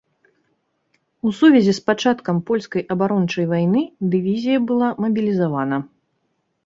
У 1.27 1.33
сувязі 1.39 1.73
з 1.79 1.83
пачаткам 1.89 2.35
польскай 2.49 2.83
абарончай 2.95 3.45
вайны 3.55 3.81
дывізія 4.17 4.59
была 4.73 4.89
мабілізавана. 5.07 5.77